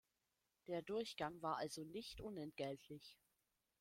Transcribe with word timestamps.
Der 0.65 0.81
Durchgang 0.81 1.39
war 1.43 1.57
also 1.57 1.83
nicht 1.83 2.21
unentgeltlich. 2.21 3.19